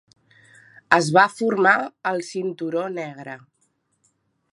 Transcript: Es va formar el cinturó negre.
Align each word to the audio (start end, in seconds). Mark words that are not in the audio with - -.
Es 0.95 1.09
va 1.17 1.25
formar 1.33 1.73
el 2.13 2.25
cinturó 2.31 2.87
negre. 2.95 3.37